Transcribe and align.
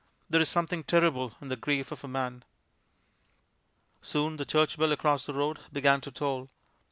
There 0.27 0.41
is 0.41 0.49
something 0.49 0.83
terrible 0.83 1.35
in 1.41 1.49
the 1.49 1.55
grief 1.55 1.91
of 1.91 2.03
a 2.03 2.07
man. 2.07 2.43
Soon 4.01 4.37
the 4.37 4.45
church 4.45 4.75
bell 4.75 4.91
across 4.91 5.27
the 5.27 5.33
road 5.35 5.59
began 5.71 6.01
to 6.01 6.09
toll. 6.11 6.49